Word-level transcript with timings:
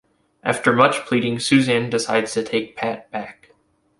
After 0.41 0.73
much 0.73 1.05
pleading, 1.05 1.37
Susan 1.39 1.91
decides 1.91 2.33
to 2.33 2.41
take 2.41 2.75
Pat 2.75 3.11
back. 3.11 3.51